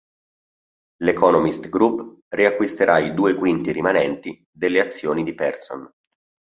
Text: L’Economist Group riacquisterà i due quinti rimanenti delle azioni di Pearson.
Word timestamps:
L’Economist 1.03 1.69
Group 1.69 2.21
riacquisterà 2.29 2.97
i 2.97 3.13
due 3.13 3.35
quinti 3.35 3.71
rimanenti 3.71 4.43
delle 4.51 4.79
azioni 4.79 5.21
di 5.23 5.35
Pearson. 5.35 5.87